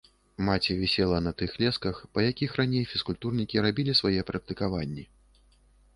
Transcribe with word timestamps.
Маці 0.45 0.75
вісела 0.79 1.17
на 1.25 1.33
тых 1.41 1.51
лесках, 1.65 1.99
па 2.15 2.25
якіх 2.31 2.57
раней 2.61 2.89
фізкультурнікі 2.95 3.63
рабілі 3.67 3.93
свае 4.03 4.17
практыкаванні. 4.31 5.05